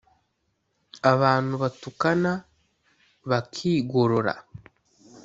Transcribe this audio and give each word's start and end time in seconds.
abantu 1.11 1.49
batukana 1.61 2.31
bakigorora, 3.29 4.33